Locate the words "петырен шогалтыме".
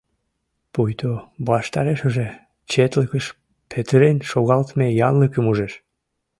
3.71-4.87